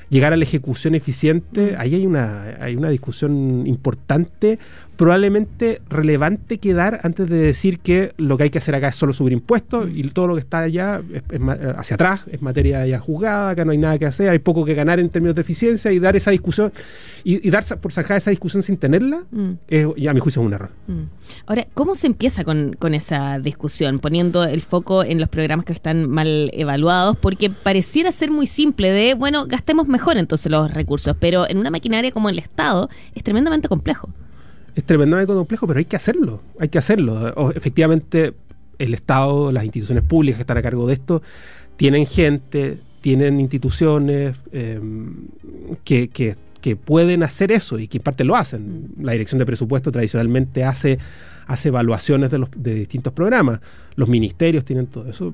llegar 0.09 0.33
a 0.33 0.37
la 0.37 0.45
ejecución 0.45 0.95
eficiente, 0.95 1.77
ahí 1.79 1.95
hay 1.95 2.07
una, 2.07 2.57
hay 2.61 2.77
una 2.77 2.91
discusión 2.91 3.67
importante, 3.67 4.59
probablemente 4.97 5.83
relevante 5.89 6.59
que 6.59 6.73
dar 6.73 7.01
antes 7.03 7.29
de 7.29 7.37
decir 7.37 7.81
que 7.81 8.13
lo 8.17 8.37
que 8.37 8.45
hay 8.45 8.51
que 8.51 8.59
hacer 8.59 8.75
acá 8.75 8.89
es 8.89 8.97
solo 8.97 9.13
subir 9.13 9.33
impuestos 9.33 9.89
y 9.93 10.03
todo 10.05 10.29
lo 10.29 10.35
que 10.35 10.41
está 10.41 10.61
allá 10.61 11.03
hacia 11.77 11.95
atrás 11.95 12.23
es 12.31 12.41
materia 12.41 12.87
ya 12.87 12.99
juzgada, 12.99 13.51
acá 13.51 13.65
no 13.65 13.73
hay 13.73 13.79
nada 13.79 13.99
que 13.99 14.07
hacer, 14.07 14.31
hay 14.31 14.39
poco 14.39 14.65
que 14.65 14.75
ganar 14.75 14.99
en 14.99 15.11
términos 15.11 15.35
de 15.35 15.43
eficiencia 15.43 15.93
y 15.93 15.99
dar 15.99 16.17
esa 16.17 16.31
discusión 16.31 16.73
y, 17.25 17.51
dar 17.51 17.65
por 17.81 17.93
sacar 17.93 18.17
esa 18.17 18.31
discusión 18.31 18.63
sin 18.63 18.77
tenerla, 18.77 19.25
mm. 19.31 19.51
es, 19.69 19.87
ya 19.97 20.13
a 20.13 20.15
mi 20.15 20.21
juicio 20.21 20.41
es 20.41 20.47
un 20.47 20.53
error. 20.53 20.71
Mm. 20.87 21.03
Ahora, 21.47 21.67
¿cómo 21.75 21.95
se 21.95 22.07
empieza 22.07 22.45
con, 22.45 22.75
con 22.79 22.95
esa 22.95 23.39
discusión? 23.39 23.99
Poniendo 23.99 24.45
el 24.45 24.63
foco 24.63 25.05
en 25.05 25.21
los 25.21 25.29
programas 25.29 25.67
que 25.67 25.73
están 25.73 26.09
mal 26.09 26.51
evaluados, 26.53 27.17
porque 27.17 27.51
pareciera 27.51 28.13
ser 28.13 28.31
muy 28.31 28.47
simple 28.47 28.91
de, 28.93 29.15
bueno, 29.15 29.47
gastemos 29.47 29.89
mejor 29.97 30.19
entonces 30.19 30.53
los 30.53 30.71
recursos, 30.73 31.17
pero 31.19 31.49
en 31.49 31.57
una 31.57 31.71
maquinaria 31.71 32.11
como 32.13 32.29
el 32.29 32.39
Estado 32.39 32.91
es 33.15 33.23
tremendamente 33.23 33.67
complejo. 33.67 34.11
Es 34.75 34.85
tremendamente 34.85 35.33
complejo, 35.33 35.67
pero 35.67 35.79
hay 35.79 35.87
que 35.87 35.97
hacerlo, 35.97 36.43
hay 36.61 36.69
que 36.69 36.79
hacerlo. 36.79 37.51
efectivamente, 37.55 38.35
el 38.79 38.93
Estado, 38.93 39.51
las 39.53 39.65
instituciones 39.65 40.05
públicas 40.05 40.37
que 40.37 40.43
están 40.43 40.59
a 40.59 40.63
cargo 40.63 40.87
de 40.87 40.93
esto, 40.93 41.23
tienen 41.77 42.07
gente, 42.07 42.79
tienen 43.01 43.41
instituciones 43.41 44.39
em, 44.53 45.29
que, 45.83 46.09
que, 46.09 46.37
pueden 46.85 47.23
hacer 47.23 47.53
eso 47.53 47.79
y 47.79 47.87
que 47.87 47.99
en 47.99 48.03
parte 48.03 48.25
lo 48.25 48.35
hacen. 48.35 48.89
La 49.01 49.13
Dirección 49.13 49.39
de 49.39 49.47
Presupuesto 49.47 49.93
tradicionalmente 49.93 50.65
hace, 50.65 50.99
hace 51.47 51.69
evaluaciones 51.69 52.29
de, 52.33 52.39
los, 52.39 52.51
de 52.57 52.75
distintos 52.75 53.13
programas. 53.13 53.61
Los 53.95 54.09
ministerios 54.09 54.65
tienen 54.65 54.89
todo 54.89 55.09
eso 55.09 55.33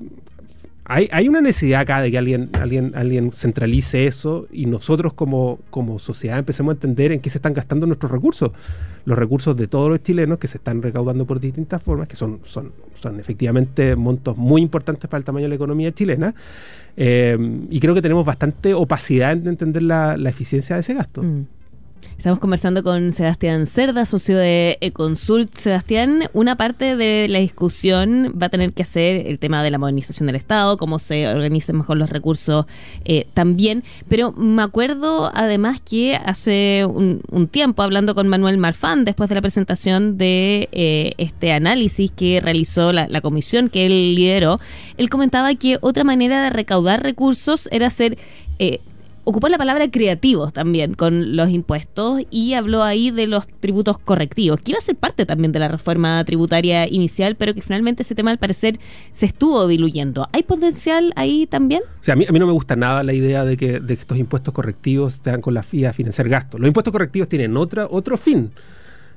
hay, 0.85 1.29
una 1.29 1.39
necesidad 1.39 1.81
acá 1.81 2.01
de 2.01 2.11
que 2.11 2.17
alguien, 2.17 2.49
alguien, 2.53 2.91
alguien 2.95 3.31
centralice 3.31 4.05
eso 4.05 4.47
y 4.51 4.65
nosotros 4.65 5.13
como, 5.13 5.59
como 5.69 5.97
sociedad 5.97 6.37
empecemos 6.37 6.71
a 6.71 6.75
entender 6.75 7.13
en 7.13 7.21
qué 7.21 7.29
se 7.29 7.37
están 7.37 7.53
gastando 7.53 7.87
nuestros 7.87 8.11
recursos. 8.11 8.51
Los 9.05 9.17
recursos 9.17 9.55
de 9.55 9.67
todos 9.67 9.89
los 9.89 10.03
chilenos 10.03 10.39
que 10.39 10.47
se 10.47 10.57
están 10.57 10.81
recaudando 10.81 11.25
por 11.25 11.39
distintas 11.39 11.81
formas, 11.81 12.09
que 12.09 12.17
son, 12.17 12.41
son, 12.43 12.73
son 12.95 13.17
efectivamente 13.19 13.95
montos 13.95 14.35
muy 14.35 14.61
importantes 14.61 15.09
para 15.09 15.19
el 15.19 15.25
tamaño 15.25 15.45
de 15.45 15.49
la 15.49 15.55
economía 15.55 15.93
chilena. 15.93 16.35
Eh, 16.97 17.37
y 17.69 17.79
creo 17.79 17.93
que 17.93 18.01
tenemos 18.01 18.25
bastante 18.25 18.73
opacidad 18.73 19.31
en 19.31 19.47
entender 19.47 19.83
la, 19.83 20.15
eficiencia 20.25 20.75
de 20.75 20.81
ese 20.81 20.93
gasto. 20.93 21.23
Mm. 21.23 21.45
Estamos 22.17 22.39
conversando 22.39 22.83
con 22.83 23.11
Sebastián 23.11 23.65
Cerda, 23.65 24.05
socio 24.05 24.37
de 24.37 24.77
Econsult. 24.79 25.57
Sebastián, 25.57 26.23
una 26.33 26.55
parte 26.55 26.95
de 26.95 27.27
la 27.27 27.39
discusión 27.39 28.33
va 28.41 28.45
a 28.45 28.49
tener 28.49 28.73
que 28.73 28.83
hacer 28.83 29.27
el 29.27 29.39
tema 29.39 29.61
de 29.61 29.71
la 29.71 29.77
modernización 29.77 30.27
del 30.27 30.37
Estado, 30.37 30.77
cómo 30.77 30.99
se 30.99 31.27
organizan 31.27 31.77
mejor 31.77 31.97
los 31.97 32.09
recursos 32.09 32.65
eh, 33.05 33.27
también. 33.33 33.83
Pero 34.07 34.31
me 34.31 34.61
acuerdo 34.61 35.31
además 35.33 35.81
que 35.81 36.15
hace 36.15 36.85
un, 36.87 37.21
tiempo, 37.51 37.83
hablando 37.83 38.15
con 38.15 38.27
Manuel 38.27 38.57
Marfán, 38.57 39.03
después 39.03 39.27
de 39.27 39.35
la 39.35 39.41
presentación 39.41 40.17
de 40.17 40.69
eh, 40.71 41.13
este 41.17 41.51
análisis 41.51 42.09
que 42.09 42.39
realizó 42.41 42.93
la, 42.93 43.21
comisión 43.21 43.69
que 43.69 43.85
él 43.85 44.15
lideró, 44.15 44.59
él 44.97 45.09
comentaba 45.09 45.53
que 45.55 45.77
otra 45.81 46.03
manera 46.03 46.41
de 46.41 46.49
recaudar 46.49 47.03
recursos 47.03 47.67
era 47.71 47.87
hacer... 47.87 48.17
Eh, 48.59 48.79
ocupó 49.23 49.49
la 49.49 49.57
palabra 49.57 49.89
creativos 49.89 50.53
también 50.53 50.93
con 50.93 51.35
los 51.35 51.49
impuestos 51.49 52.21
y 52.29 52.53
habló 52.53 52.83
ahí 52.83 53.11
de 53.11 53.27
los 53.27 53.47
tributos 53.47 53.97
correctivos, 53.97 54.59
que 54.59 54.71
iba 54.71 54.79
a 54.79 54.81
ser 54.81 54.95
parte 54.95 55.25
también 55.25 55.51
de 55.51 55.59
la 55.59 55.67
reforma 55.67 56.23
tributaria 56.25 56.87
inicial, 56.87 57.35
pero 57.35 57.53
que 57.53 57.61
finalmente 57.61 58.03
ese 58.03 58.15
tema 58.15 58.31
al 58.31 58.37
parecer 58.37 58.79
se 59.11 59.25
estuvo 59.25 59.67
diluyendo. 59.67 60.27
¿Hay 60.33 60.43
potencial 60.43 61.13
ahí 61.15 61.47
también? 61.47 61.83
Sí, 62.01 62.11
a 62.11 62.15
mí, 62.15 62.25
a 62.27 62.31
mí 62.31 62.39
no 62.39 62.47
me 62.47 62.53
gusta 62.53 62.75
nada 62.75 63.03
la 63.03 63.13
idea 63.13 63.45
de 63.45 63.57
que, 63.57 63.81
estos 63.89 64.17
impuestos 64.17 64.53
correctivos 64.53 65.21
tengan 65.21 65.41
con 65.41 65.53
la 65.53 65.63
FIA 65.63 65.91
a 65.91 65.93
financiar 65.93 66.27
gastos. 66.27 66.59
Los 66.59 66.67
impuestos 66.67 66.91
correctivos 66.91 67.29
tienen 67.29 67.55
otra, 67.57 67.87
otro 67.89 68.17
fin. 68.17 68.51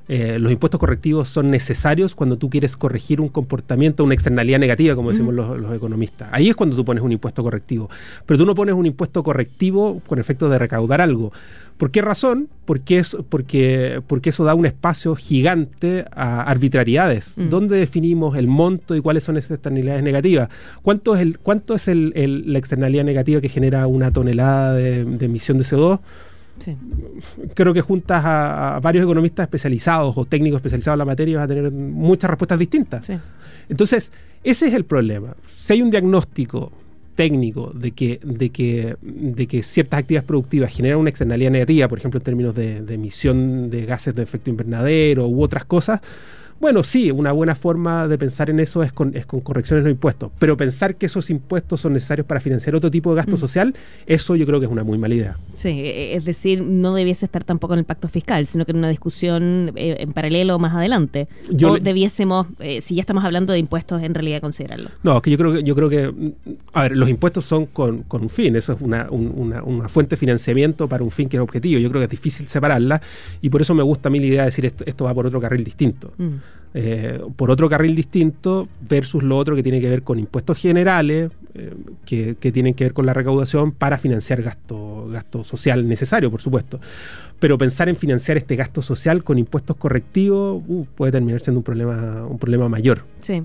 Eh, 0.08 0.38
los 0.38 0.52
impuestos 0.52 0.78
correctivos 0.78 1.28
son 1.28 1.48
necesarios 1.48 2.14
cuando 2.14 2.36
tú 2.36 2.48
quieres 2.48 2.76
corregir 2.76 3.20
un 3.20 3.28
comportamiento, 3.28 4.04
una 4.04 4.14
externalidad 4.14 4.60
negativa, 4.60 4.94
como 4.94 5.10
decimos 5.10 5.34
los, 5.34 5.74
economistas. 5.74 6.28
Ahí 6.32 6.48
es 6.48 6.54
cuando 6.54 6.76
tú 6.76 6.84
pones 6.84 7.02
un 7.02 7.12
impuesto 7.12 7.42
correctivo. 7.42 7.90
Pero 8.24 8.38
tú 8.38 8.46
no 8.46 8.54
pones 8.54 8.74
un 8.74 8.86
impuesto 8.86 9.22
correctivo 9.22 10.00
con 10.06 10.18
efecto 10.18 10.48
de 10.48 10.58
recaudar 10.58 11.00
algo. 11.00 11.32
¿Por 11.76 11.90
qué 11.90 12.00
razón? 12.02 12.48
Porque, 12.64 12.98
es, 12.98 13.16
porque, 13.28 14.00
porque 14.06 14.30
eso 14.30 14.44
da 14.44 14.54
un 14.54 14.64
espacio 14.64 15.14
gigante 15.14 16.04
a 16.12 16.42
arbitrariedades. 16.42 17.36
Mm. 17.36 17.48
¿Dónde 17.50 17.76
definimos 17.76 18.36
el 18.36 18.46
monto 18.46 18.94
y 18.94 19.00
cuáles 19.00 19.24
son 19.24 19.36
esas 19.36 19.52
externalidades 19.52 20.02
negativas? 20.02 20.48
¿Cuánto 20.82 21.14
es, 21.14 21.20
el, 21.20 21.38
cuánto 21.38 21.74
es 21.74 21.88
la 21.88 22.58
externalidad 22.58 23.04
negativa 23.04 23.40
que 23.40 23.48
genera 23.48 23.86
una 23.88 24.10
tonelada 24.10 24.74
de, 24.74 25.00
emisión 25.00 25.58
de 25.58 25.64
CO2? 25.64 25.98
Creo 27.54 27.74
que 27.74 27.80
juntas 27.80 28.22
a, 28.24 28.80
varios 28.82 29.04
economistas 29.04 29.44
especializados 29.44 30.16
o 30.16 30.24
técnicos 30.24 30.58
especializados 30.58 30.96
en 30.96 30.98
la 30.98 31.04
materia 31.04 31.36
vas 31.36 31.44
a 31.44 31.48
tener 31.48 31.70
muchas 31.70 32.30
respuestas 32.30 32.58
distintas. 32.58 33.10
Entonces, 33.68 34.12
ese 34.42 34.68
es 34.68 34.74
el 34.74 34.84
problema. 34.84 35.34
Si 35.54 35.74
hay 35.74 35.82
un 35.82 35.90
diagnóstico 35.90 36.72
técnico 37.14 37.72
de 37.74 37.92
que, 37.92 38.20
de 38.22 38.50
que, 38.50 38.96
de 39.02 39.46
que 39.46 39.62
ciertas 39.62 40.00
actividades 40.00 40.26
productivas 40.26 40.74
generan 40.74 40.98
una 40.98 41.10
externalidad 41.10 41.50
negativa, 41.50 41.88
por 41.88 41.98
ejemplo, 41.98 42.18
en 42.18 42.24
términos 42.24 42.54
de, 42.54 42.82
de 42.82 42.94
emisión 42.94 43.70
de 43.70 43.86
gases 43.86 44.14
de 44.14 44.22
efecto 44.22 44.50
invernadero 44.50 45.26
u 45.26 45.42
otras 45.42 45.64
cosas, 45.64 46.00
bueno, 46.60 46.82
sí, 46.82 47.10
una 47.10 47.32
buena 47.32 47.54
forma 47.54 48.08
de 48.08 48.18
pensar 48.18 48.50
en 48.50 48.60
eso 48.60 48.82
es 48.82 48.92
con, 48.92 49.16
es 49.16 49.26
con 49.26 49.40
correcciones 49.40 49.84
de 49.84 49.90
impuestos, 49.90 50.30
pero 50.38 50.56
pensar 50.56 50.96
que 50.96 51.06
esos 51.06 51.28
impuestos 51.30 51.80
son 51.80 51.92
necesarios 51.92 52.26
para 52.26 52.40
financiar 52.40 52.74
otro 52.74 52.90
tipo 52.90 53.10
de 53.10 53.16
gasto 53.16 53.36
mm. 53.36 53.38
social, 53.38 53.74
eso 54.06 54.36
yo 54.36 54.46
creo 54.46 54.58
que 54.60 54.66
es 54.66 54.72
una 54.72 54.84
muy 54.84 54.98
mala 54.98 55.14
idea. 55.14 55.38
Sí, 55.54 55.68
e, 55.68 56.16
es 56.16 56.24
decir, 56.24 56.62
no 56.62 56.94
debiese 56.94 57.26
estar 57.26 57.44
tampoco 57.44 57.74
en 57.74 57.80
el 57.80 57.84
pacto 57.84 58.08
fiscal, 58.08 58.46
sino 58.46 58.64
que 58.64 58.72
en 58.72 58.78
una 58.78 58.88
discusión 58.88 59.72
eh, 59.76 59.96
en 59.98 60.12
paralelo 60.12 60.58
más 60.58 60.74
adelante. 60.74 61.28
o 61.62 61.78
debiésemos, 61.78 62.46
eh, 62.60 62.80
si 62.80 62.94
ya 62.94 63.00
estamos 63.00 63.24
hablando 63.24 63.52
de 63.52 63.58
impuestos, 63.58 64.02
en 64.02 64.14
realidad 64.14 64.40
considerarlo. 64.40 64.90
No, 65.02 65.16
es 65.16 65.22
que 65.22 65.30
yo 65.30 65.38
creo 65.38 65.52
que, 65.52 65.62
yo 65.62 65.74
creo 65.74 65.88
que 65.88 66.32
a 66.72 66.82
ver, 66.82 66.96
los 66.96 67.08
impuestos 67.08 67.44
son 67.44 67.66
con, 67.66 68.02
con 68.02 68.22
un 68.22 68.30
fin, 68.30 68.56
eso 68.56 68.72
es 68.72 68.80
una, 68.80 69.08
una, 69.10 69.62
una, 69.62 69.88
fuente 69.88 70.10
de 70.10 70.16
financiamiento 70.16 70.88
para 70.88 71.04
un 71.04 71.10
fin 71.10 71.28
que 71.28 71.36
es 71.36 71.42
objetivo. 71.42 71.80
Yo 71.80 71.88
creo 71.90 72.00
que 72.00 72.04
es 72.04 72.10
difícil 72.10 72.48
separarla 72.48 73.00
y 73.40 73.50
por 73.50 73.60
eso 73.60 73.74
me 73.74 73.82
gusta 73.82 74.08
a 74.08 74.12
mí 74.12 74.18
la 74.20 74.26
idea 74.26 74.40
de 74.42 74.46
decir 74.46 74.66
esto, 74.66 74.84
esto 74.86 75.04
va 75.04 75.14
por 75.14 75.26
otro 75.26 75.40
carril 75.40 75.64
distinto. 75.64 76.12
Mm. 76.18 76.34
Eh, 76.78 77.22
por 77.36 77.50
otro 77.50 77.70
carril 77.70 77.94
distinto 77.96 78.68
versus 78.86 79.22
lo 79.22 79.38
otro 79.38 79.56
que 79.56 79.62
tiene 79.62 79.80
que 79.80 79.88
ver 79.88 80.02
con 80.02 80.18
impuestos 80.18 80.58
generales, 80.58 81.30
eh, 81.54 81.72
que, 82.04 82.34
tienen 82.52 82.74
que 82.74 82.84
ver 82.84 82.92
con 82.92 83.06
la 83.06 83.14
recaudación 83.14 83.72
para 83.72 83.96
financiar 83.96 84.42
gasto, 84.42 85.08
gasto 85.08 85.42
social 85.42 85.88
necesario, 85.88 86.30
por 86.30 86.42
supuesto. 86.42 86.78
Pero 87.38 87.58
pensar 87.58 87.88
en 87.88 87.96
financiar 87.96 88.38
este 88.38 88.56
gasto 88.56 88.80
social 88.80 89.22
con 89.22 89.38
impuestos 89.38 89.76
correctivos 89.76 90.62
uh, 90.66 90.86
puede 90.94 91.12
terminar 91.12 91.40
siendo 91.42 91.60
un 91.60 91.64
problema, 91.64 92.26
un 92.26 92.38
problema 92.38 92.68
mayor. 92.68 93.04
Sí. 93.20 93.42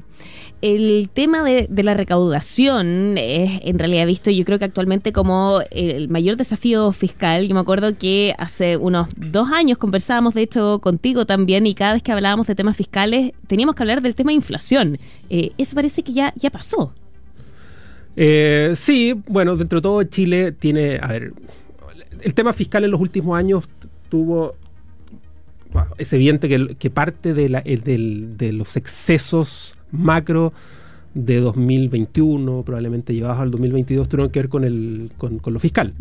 El 0.61 1.09
tema 1.11 1.43
de, 1.43 1.67
la 1.83 1.93
recaudación 1.93 3.17
es 3.17 3.61
en 3.63 3.79
realidad 3.79 4.05
visto 4.05 4.29
yo 4.31 4.45
creo 4.45 4.59
que 4.59 4.65
actualmente 4.65 5.11
como 5.11 5.59
el 5.71 6.07
mayor 6.07 6.37
desafío 6.37 6.91
fiscal. 6.91 7.47
Yo 7.47 7.53
me 7.55 7.59
acuerdo 7.59 7.97
que 7.97 8.33
hace 8.37 8.77
unos 8.77 9.07
dos 9.17 9.49
años 9.51 9.77
conversábamos 9.77 10.35
de 10.35 10.43
hecho 10.43 10.79
contigo 10.79 11.25
también 11.25 11.65
y 11.65 11.73
cada 11.73 11.93
vez 11.93 12.03
que 12.03 12.11
hablábamos 12.11 12.47
de 12.47 12.55
temas 12.55 12.77
fiscales 12.77 13.31
teníamos 13.47 13.75
que 13.75 13.83
hablar 13.83 14.01
del 14.01 14.15
tema 14.15 14.29
de 14.29 14.35
inflación. 14.35 14.99
Eh, 15.29 15.51
eso 15.57 15.75
parece 15.75 16.03
que 16.03 16.13
ya, 16.13 16.33
ya 16.37 16.49
pasó. 16.49 16.93
Eh, 18.15 18.73
sí, 18.75 19.15
bueno, 19.27 19.55
dentro 19.55 19.79
de 19.79 19.81
todo 19.81 20.03
Chile 20.03 20.51
tiene, 20.51 20.99
a 21.01 21.07
ver, 21.07 21.33
el 22.21 22.33
tema 22.33 22.53
fiscal 22.53 22.83
en 22.83 22.91
los 22.91 23.01
últimos 23.01 23.37
años 23.37 23.67
tuvo, 24.11 24.55
es 25.97 26.11
evidente 26.11 26.75
que, 26.77 26.89
parte 26.89 27.33
de, 27.33 27.47
la, 27.47 27.61
de 27.61 28.51
los 28.53 28.75
excesos 28.75 29.77
macro 29.89 30.53
de 31.13 31.39
2021, 31.39 32.63
probablemente 32.63 33.13
llevados 33.13 33.39
al 33.39 33.51
2022, 33.51 34.09
tuvieron 34.09 34.29
que 34.29 34.39
ver 34.39 34.49
con, 34.49 34.65
el, 34.65 35.11
con, 35.17 35.39
lo 35.43 35.59
fiscal. 35.59 35.93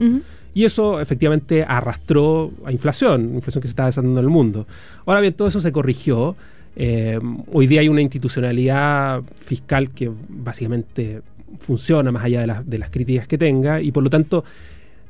Y 0.52 0.64
eso 0.64 1.00
efectivamente 1.00 1.64
arrastró 1.66 2.50
a 2.64 2.72
inflación, 2.72 3.34
inflación 3.34 3.62
que 3.62 3.68
se 3.68 3.72
estaba 3.72 3.86
desatando 3.86 4.18
en 4.18 4.24
el 4.24 4.30
mundo. 4.30 4.66
Ahora 5.06 5.20
bien, 5.20 5.34
todo 5.34 5.46
eso 5.46 5.60
se 5.60 5.70
corrigió. 5.70 6.34
Eh, 6.74 7.18
hoy 7.52 7.68
día 7.68 7.80
hay 7.80 7.88
una 7.88 8.02
institucionalidad 8.02 9.22
fiscal 9.36 9.90
que 9.90 10.10
básicamente 10.28 11.22
funciona 11.60 12.10
más 12.10 12.24
allá 12.24 12.40
de, 12.44 12.54
de 12.64 12.78
las 12.78 12.90
críticas 12.90 13.28
que 13.28 13.38
tenga 13.38 13.80
y 13.80 13.90
por 13.92 14.02
lo 14.04 14.10
tanto 14.10 14.44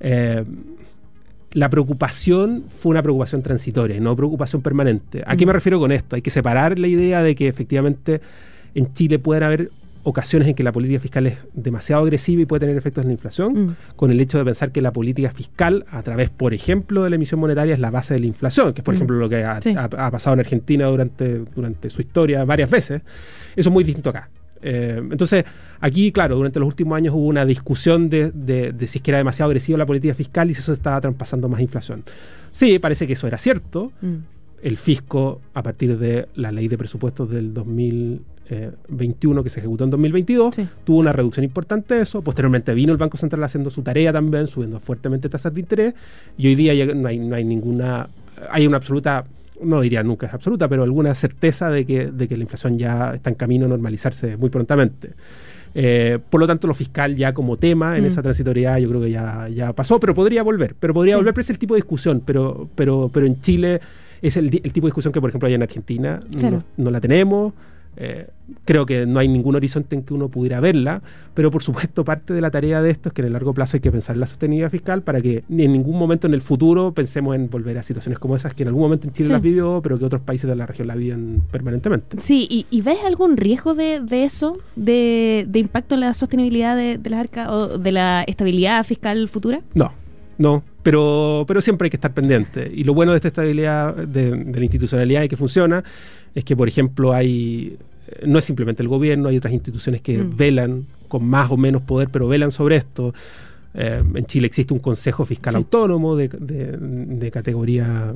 eh, 0.01 0.43
la 1.53 1.69
preocupación 1.69 2.65
fue 2.69 2.91
una 2.91 3.03
preocupación 3.03 3.43
transitoria 3.43 3.97
y 3.97 4.01
no 4.01 4.15
preocupación 4.15 4.63
permanente. 4.63 5.23
¿A 5.27 5.37
qué 5.37 5.47
me 5.47 5.53
mm. 5.53 5.55
refiero 5.55 5.81
con 5.81 5.93
esto? 5.93 6.17
Hay 6.17 6.23
que 6.23 6.31
separar 6.31 6.79
la 6.79 6.87
idea 6.87 7.23
de 7.23 7.35
que 7.35 7.49
efectivamente 7.49 8.21
en 8.75 8.93
Chile 8.95 9.19
pueden 9.19 9.43
haber 9.43 9.71
ocasiones 10.03 10.49
en 10.49 10.55
que 10.55 10.63
la 10.63 10.73
política 10.73 11.01
fiscal 11.01 11.27
es 11.27 11.39
demasiado 11.53 12.03
agresiva 12.03 12.41
y 12.41 12.47
puede 12.47 12.61
tener 12.61 12.77
efectos 12.77 13.03
en 13.03 13.09
la 13.09 13.13
inflación, 13.13 13.53
mm. 13.53 13.77
con 13.97 14.11
el 14.11 14.21
hecho 14.21 14.39
de 14.39 14.45
pensar 14.45 14.73
que 14.73 14.81
la 14.81 14.93
política 14.93 15.31
fiscal, 15.31 15.85
a 15.91 16.03
través, 16.03 16.31
por 16.31 16.55
ejemplo, 16.55 17.03
de 17.05 17.11
la 17.11 17.17
emisión 17.17 17.41
monetaria, 17.41 17.75
es 17.75 17.81
la 17.81 17.91
base 17.91 18.15
de 18.15 18.21
la 18.21 18.27
inflación, 18.27 18.73
que 18.73 18.81
es, 18.81 18.85
por 18.85 18.95
mm. 18.95 18.97
ejemplo, 18.97 19.17
lo 19.17 19.29
que 19.29 19.45
ha, 19.45 19.61
pasado 20.11 20.35
en 20.35 20.41
Argentina 20.41 20.87
durante, 20.87 21.45
durante 21.55 21.91
su 21.91 22.01
historia 22.01 22.45
varias 22.45 22.71
veces. 22.71 23.03
Eso 23.57 23.69
es 23.69 23.73
muy 23.73 23.85
distinto 23.85 24.11
acá. 24.11 24.31
Eh, 24.63 25.01
entonces, 25.11 25.45
aquí, 25.81 26.13
claro, 26.13 26.37
durante 26.37 26.59
los 26.59 26.69
últimos 26.69 26.97
años 26.97 27.15
hubo 27.15 27.27
una 27.27 27.45
discusión 27.45 28.09
de, 28.09 28.75
si 28.87 28.99
es 28.99 29.03
que 29.03 29.11
era 29.11 29.19
demasiado 29.19 29.51
agresiva 29.51 29.79
la 29.79 29.87
política 29.87 30.15
fiscal 30.15 30.51
y 30.51 30.55
si 30.55 30.61
eso 30.61 30.73
estaba 30.73 31.01
traspasando 31.01 31.49
más 31.49 31.61
inflación. 31.61 32.05
Sí, 32.53 32.79
parece 32.79 33.07
que 33.07 33.15
eso 33.15 33.27
era 33.27 33.39
cierto. 33.39 33.93
Mm. 34.01 34.17
El 34.63 34.77
fisco, 34.77 35.41
a 35.55 35.63
partir 35.63 35.99
de 35.99 36.29
la 36.35 36.53
ley 36.53 36.69
de 36.69 36.77
presupuestos 36.77 37.31
del 37.31 37.55
2021 37.55 39.43
que 39.43 39.49
se 39.49 39.61
ejecutó 39.61 39.85
en 39.85 39.91
2022, 39.91 40.57
tuvo 40.85 40.99
una 40.99 41.13
reducción 41.13 41.45
importante 41.45 41.95
de 41.95 42.03
eso. 42.03 42.21
Posteriormente 42.21 42.75
vino 42.75 42.93
el 42.93 42.99
Banco 42.99 43.17
Central 43.17 43.43
haciendo 43.43 43.71
su 43.71 43.83
tarea 43.83 44.13
también, 44.13 44.47
subiendo 44.47 44.79
fuertemente 44.79 45.31
tasas 45.31 45.55
de 45.55 45.61
interés. 45.61 45.95
Y 46.37 46.49
hoy 46.49 46.57
día 46.57 46.75
ya 46.75 46.87
no 46.87 47.09
hay, 47.09 47.19
no 47.19 47.35
hay 47.35 47.45
ninguna, 47.45 48.11
hay 48.51 48.67
una 48.67 48.77
absoluta 48.77 49.25
no 49.63 49.81
diría 49.81 50.03
nunca 50.03 50.27
es 50.27 50.35
absoluta, 50.35 50.69
pero 50.69 50.83
alguna 50.83 51.15
certeza 51.15 51.71
de 51.71 51.85
que, 51.85 52.07
de 52.07 52.29
que 52.29 52.37
la 52.37 52.43
inflación 52.43 52.79
ya 52.79 53.15
está 53.15 53.31
en 53.31 53.37
camino 53.37 53.67
a 53.67 53.69
normalizarse 53.69 54.37
muy 54.37 54.51
prontamente. 54.51 55.11
Eh, 55.75 56.19
por 56.29 56.41
lo 56.41 56.47
tanto, 56.47 56.67
lo 56.67 56.75
fiscal 56.75 57.15
ya 57.15 57.33
como 57.33 57.57
tema 57.57 57.97
en 57.97 58.05
mm. 58.05 58.07
esa 58.07 58.23
transitoriedad 58.23 58.79
yo 58.79 58.89
creo 58.89 59.01
que 59.03 59.11
ya, 59.11 59.49
ya 59.49 59.73
pasó, 59.73 60.01
pero 60.01 60.15
podría 60.15 60.43
volver, 60.43 60.75
pero 60.79 60.93
podría 60.93 61.17
volver, 61.17 61.33
pero 61.33 61.43
es 61.43 61.51
el 61.51 61.59
tipo 61.59 61.75
de 61.75 61.79
discusión, 61.79 62.23
pero, 62.25 62.69
pero, 62.75 63.11
pero 63.13 63.27
en 63.27 63.41
Chile 63.41 63.81
es 64.21 64.37
el, 64.37 64.47
el 64.47 64.73
tipo 64.73 64.87
de 64.87 64.91
discusión 64.91 65.13
que, 65.13 65.21
por 65.21 65.31
ejemplo, 65.31 65.47
hay 65.47 65.55
en 65.55 65.63
Argentina 65.63 66.21
no 66.77 66.91
la 66.91 67.01
tenemos. 67.01 67.53
Eh, 67.97 68.29
creo 68.65 68.87
que 68.87 69.05
no 69.05 69.19
hay 69.19 69.29
ningún 69.29 69.57
horizonte 69.57 69.97
en 69.97 70.03
que 70.03 70.15
uno 70.15 70.29
pudiera 70.29 70.61
verla, 70.61 71.03
pero 71.35 71.51
por 71.51 71.63
supuesto 71.63 72.05
parte 72.05 72.33
de 72.33 72.41
la 72.41 72.51
tarea 72.51 72.81
de 72.83 72.91
esto 72.91 73.09
es 73.09 73.13
que 73.13 73.23
en 73.23 73.27
el 73.27 73.33
largo 73.33 73.53
plazo 73.53 73.77
hay 73.77 73.81
que 73.81 73.91
pensar 73.91 74.17
en 74.17 74.21
la 74.21 74.27
sostenibilidad 74.27 74.71
fiscal 74.71 75.03
para 75.03 75.21
que 75.21 75.45
ni 75.49 75.65
en 75.65 75.73
ningún 75.73 75.99
momento 75.99 76.27
en 76.27 76.35
el 76.35 76.41
futuro 76.41 76.93
pensemos 76.93 77.35
en 77.35 77.51
volver 77.51 77.79
a 77.79 77.83
situaciones 77.83 78.19
como 78.19 78.37
esas 78.37 78.55
que 78.55 78.63
en 78.63 78.69
algún 78.69 78.83
momento 78.83 79.07
en 79.07 79.13
Chile 79.13 79.31
las 79.31 79.43
vivió, 79.43 79.81
pero 79.83 79.99
que 79.99 80.05
otros 80.05 80.23
países 80.23 80.49
de 80.49 80.57
la 80.57 80.67
región 80.67 80.89
la 80.89 80.95
viven 80.95 81.43
permanentemente. 81.51 82.21
Sí, 82.21 82.67
¿y, 82.71 82.81
ves 82.81 82.99
algún 83.05 83.37
riesgo 83.37 83.75
de, 83.75 84.01
eso, 84.11 84.59
de, 84.77 85.47
impacto 85.53 85.95
en 85.95 86.01
la 86.01 86.15
sostenibilidad 86.15 86.77
de, 86.77 86.97
de 86.99 87.11
las 87.11 87.21
arcas 87.21 87.49
o 87.49 87.79
de 87.79 87.93
la 87.93 88.25
estabilidad 88.27 88.85
fiscal 88.85 89.29
futura? 89.29 89.61
No, 89.75 89.93
no, 90.39 90.63
pero, 90.83 91.45
pero 91.47 91.61
siempre 91.61 91.87
hay 91.87 91.91
que 91.91 91.97
estar 91.97 92.13
pendiente. 92.13 92.71
Y 92.75 92.85
lo 92.85 92.95
bueno 92.95 93.13
de 93.13 93.17
esta 93.17 93.29
estabilidad, 93.29 93.95
de, 93.95 94.31
la 94.31 94.61
institucionalidad 94.61 95.23
y 95.23 95.29
que 95.29 95.37
funciona, 95.37 95.85
es 96.35 96.45
que, 96.45 96.57
por 96.57 96.69
ejemplo, 96.69 97.13
hay 97.13 97.77
no 98.27 98.39
es 98.39 98.45
simplemente 98.45 98.83
el 98.83 98.89
gobierno, 98.89 99.29
hay 99.29 99.37
otras 99.37 99.53
instituciones 99.53 100.01
que 100.01 100.19
mm. 100.19 100.37
velan 100.37 100.87
con 101.09 101.25
más 101.25 101.51
o 101.51 101.57
menos 101.57 101.83
poder, 101.83 102.09
pero 102.11 102.29
velan 102.29 102.51
sobre 102.51 102.77
esto. 102.77 103.15
Eh, 103.73 104.03
en 104.15 104.25
Chile 104.27 104.49
existe 104.49 104.75
un 104.75 104.81
Consejo 104.81 105.25
Fiscal 105.25 105.55
Autónomo 105.55 106.17
de, 106.17 107.31
categoría 107.33 108.13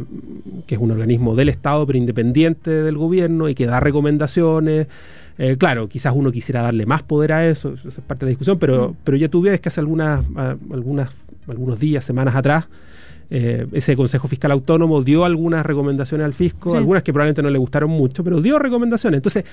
que 0.66 0.75
es 0.75 0.80
un 0.80 0.90
organismo 0.90 1.37
del 1.37 1.49
Estado, 1.49 1.87
pero 1.87 1.97
independiente 1.97 2.71
del 2.71 2.99
gobierno 2.99 3.49
y 3.49 3.54
que 3.54 3.66
da 3.66 3.78
recomendaciones. 3.78 4.88
Eh, 5.38 5.56
claro, 5.56 5.88
quizás 5.88 6.12
uno 6.14 6.33
quisiera 6.33 6.62
darle 6.62 6.87
más 6.87 7.02
poder 7.02 7.33
a 7.33 7.49
eso, 7.49 7.75
eso 7.75 7.88
es 7.88 8.00
parte 8.00 8.25
de 8.25 8.26
la 8.26 8.30
discusión, 8.30 8.59
pero, 8.59 8.90
mm. 8.90 8.97
pero 9.04 9.16
ya 9.16 9.28
tuve 9.28 9.59
que 9.59 9.68
hace 9.68 9.80
algunas, 9.80 10.25
algunas, 10.71 11.11
algunos 11.49 11.79
días, 11.79 12.05
semanas 12.05 12.35
atrás, 12.35 12.67
eh, 13.31 13.67
ese 13.73 13.97
Consejo 13.97 14.29
Fiscal 14.29 14.53
Autónomo 14.53 15.03
dio 15.03 15.25
algunas 15.25 15.65
recomendaciones 15.65 16.25
al 16.25 16.35
fisco, 16.35 16.77
algunas 16.77 17.03
que 17.03 17.13
probablemente 17.13 17.43
no 17.43 17.51
le 17.51 17.59
gustaron 17.59 17.91
mucho, 17.91 18.23
pero 18.23 18.41
dio 18.41 18.59
recomendaciones. 18.59 19.19
Entonces, 19.19 19.45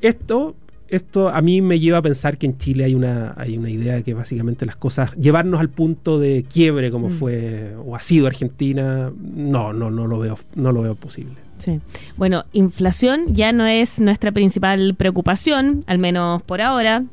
esto, 0.00 0.54
esto 0.88 1.28
a 1.28 1.40
mí 1.42 1.60
me 1.60 1.78
lleva 1.78 1.98
a 1.98 2.02
pensar 2.02 2.38
que 2.38 2.46
en 2.46 2.58
Chile 2.58 2.84
hay 2.84 2.94
una, 2.94 3.34
hay 3.36 3.58
una 3.58 3.70
idea 3.70 3.94
de 3.94 4.02
que 4.02 4.14
básicamente 4.14 4.66
las 4.66 4.76
cosas, 4.76 5.14
llevarnos 5.16 5.60
al 5.60 5.68
punto 5.68 6.18
de 6.18 6.44
quiebre 6.50 6.90
como 6.90 7.08
mm. 7.08 7.12
fue 7.12 7.74
o 7.84 7.96
ha 7.96 8.00
sido 8.00 8.26
Argentina, 8.26 9.12
no, 9.20 9.72
no, 9.72 9.90
no 9.90 10.06
lo 10.06 10.18
veo, 10.18 10.38
no 10.54 10.72
lo 10.72 10.82
veo 10.82 10.94
posible. 10.94 11.34
Sí. 11.58 11.80
Bueno, 12.16 12.44
inflación 12.52 13.34
ya 13.34 13.52
no 13.52 13.66
es 13.66 14.00
nuestra 14.00 14.32
principal 14.32 14.94
preocupación, 14.96 15.84
al 15.86 15.98
menos 15.98 16.42
por 16.42 16.60
ahora 16.60 17.04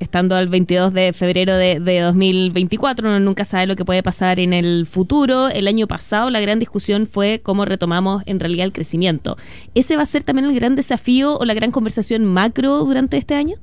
estando 0.00 0.36
al 0.36 0.48
22 0.48 0.92
de 0.92 1.12
febrero 1.12 1.56
de, 1.56 1.80
de, 1.80 2.00
2024, 2.00 3.08
uno 3.08 3.20
nunca 3.20 3.44
sabe 3.44 3.66
lo 3.66 3.76
que 3.76 3.84
puede 3.84 4.02
pasar 4.02 4.40
en 4.40 4.52
el 4.52 4.86
futuro. 4.86 5.48
El 5.48 5.68
año 5.68 5.86
pasado 5.86 6.30
la 6.30 6.40
gran 6.40 6.58
discusión 6.58 7.06
fue 7.06 7.40
cómo 7.42 7.64
retomamos 7.64 8.22
en 8.26 8.40
realidad 8.40 8.66
el 8.66 8.72
crecimiento. 8.72 9.36
¿Ese 9.74 9.96
va 9.96 10.02
a 10.02 10.06
ser 10.06 10.22
también 10.22 10.46
el 10.46 10.54
gran 10.54 10.76
desafío 10.76 11.36
o 11.36 11.44
la 11.44 11.54
gran 11.54 11.70
conversación 11.70 12.24
macro 12.24 12.84
durante 12.84 13.16
este 13.16 13.34
año? 13.34 13.56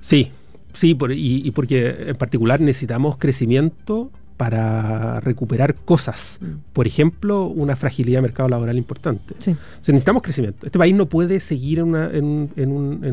Sí, 0.00 0.30
sí, 0.72 0.96
y 1.10 1.50
porque 1.52 1.96
en 2.08 2.16
particular 2.16 2.60
necesitamos 2.60 3.16
crecimiento 3.16 4.10
para 4.36 5.20
recuperar 5.20 5.74
cosas. 5.74 6.38
Mm. 6.40 6.72
Por 6.72 6.86
ejemplo, 6.86 7.46
una 7.46 7.76
fragilidad 7.76 8.18
de 8.18 8.22
mercado 8.22 8.48
laboral 8.48 8.76
importante. 8.76 9.34
Sí. 9.38 9.56
necesitamos 9.80 10.22
crecimiento. 10.22 10.66
Este 10.66 10.78
país 10.78 10.94
no 10.94 11.06
puede 11.06 11.40
seguir 11.40 11.78
en 11.78 11.84
una, 11.86 12.10
en, 12.10 12.50
en, 12.56 12.70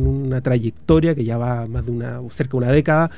una 0.07 0.41
trayectoria 0.41 1.13
que 1.13 1.23
ya 1.23 1.37
va 1.37 1.67
más 1.67 1.85
de 1.85 1.91
una, 1.91 2.19
cerca 2.31 2.51
de 2.51 2.57
una 2.57 2.71
década, 2.71 3.11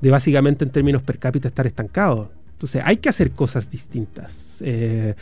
de 0.00 0.10
básicamente 0.10 0.64
en 0.64 0.70
términos 0.70 1.02
per 1.02 1.18
cápita 1.18 1.48
estar 1.48 1.66
estancado. 1.66 2.30
Entonces 2.54 2.82
hay 2.84 2.96
que 2.96 3.08
hacer 3.08 3.30
cosas 3.30 3.70
distintas. 3.70 4.60
Eh, 4.60 5.14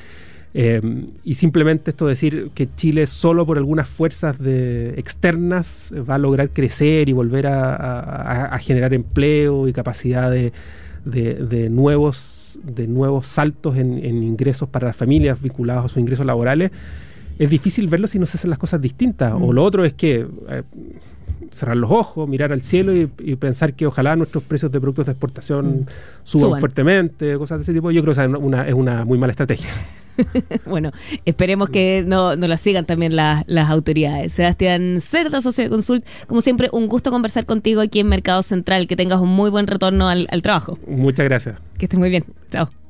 eh, 0.54 0.82
y 1.24 1.34
simplemente 1.34 1.90
esto 1.90 2.06
decir 2.06 2.50
que 2.54 2.68
Chile 2.74 3.06
solo 3.06 3.46
por 3.46 3.56
algunas 3.56 3.88
fuerzas 3.88 4.38
de, 4.38 4.90
externas 4.98 5.92
va 6.08 6.16
a 6.16 6.18
lograr 6.18 6.50
crecer 6.50 7.08
y 7.08 7.12
volver 7.12 7.46
a 7.46 8.58
generar 8.60 8.92
empleo 8.92 9.66
y 9.68 9.72
capacidad 9.72 10.30
de, 10.30 10.52
de, 11.04 11.68
nuevos, 11.71 12.59
de 12.62 12.87
nuevos 12.87 13.26
saltos 13.26 13.76
en, 13.76 14.04
ingresos 14.04 14.68
para 14.68 14.88
las 14.88 14.97
familias 14.97 15.40
vinculados 15.40 15.87
a 15.87 15.88
sus 15.88 15.99
ingresos 15.99 16.26
laborales, 16.26 16.71
es 17.38 17.50
difícil 17.50 17.88
verlo 17.88 18.06
si 18.06 18.18
no 18.18 18.26
se 18.26 18.36
hacen 18.36 18.50
las 18.50 18.58
cosas 18.58 18.80
distintas. 18.80 19.32
O 19.34 19.38
mm. 19.38 19.50
lo 19.50 19.64
otro 19.64 19.84
es 19.84 19.92
que 19.92 20.26
eh, 20.48 20.62
cerrar 21.50 21.76
los 21.76 21.90
ojos, 21.90 22.28
mirar 22.28 22.52
al 22.52 22.62
cielo 22.62 22.92
y, 22.94 23.36
pensar 23.36 23.74
que 23.74 23.86
ojalá 23.86 24.16
nuestros 24.16 24.44
precios 24.44 24.70
de 24.72 24.80
productos 24.80 25.06
de 25.06 25.12
exportación 25.12 25.80
mm. 25.80 25.86
suban, 26.24 26.60
fuertemente, 26.60 27.36
cosas 27.36 27.58
de 27.58 27.62
ese 27.62 27.72
tipo. 27.72 27.90
Yo 27.90 28.02
creo 28.02 28.14
que 28.14 28.26
una, 28.38 28.66
es 28.66 28.74
una 28.74 29.04
muy 29.04 29.18
mala 29.18 29.32
estrategia. 29.32 29.70
bueno, 30.66 30.90
esperemos 31.24 31.70
que 31.70 32.04
no, 32.06 32.36
no 32.36 32.46
la 32.46 32.56
sigan 32.56 32.84
también 32.84 33.16
las 33.16 33.70
autoridades. 33.70 34.32
Sebastián 34.32 35.00
Cerda, 35.00 35.40
socio 35.40 35.64
de 35.64 35.70
Consult, 35.70 36.04
como 36.26 36.40
siempre, 36.40 36.68
un 36.72 36.86
gusto 36.86 37.10
conversar 37.10 37.46
contigo 37.46 37.80
aquí 37.80 38.00
en 38.00 38.08
Mercado 38.08 38.42
Central. 38.42 38.86
Que 38.86 38.96
tengas 38.96 39.20
un 39.20 39.30
muy 39.30 39.50
buen 39.50 39.66
retorno 39.66 40.08
al, 40.08 40.26
al 40.30 40.42
trabajo. 40.42 40.78
Muchas 40.86 41.24
gracias. 41.24 41.58
Que 41.78 41.86
estés 41.86 41.98
muy 41.98 42.10
bien. 42.10 42.24
Chao. 42.50 42.72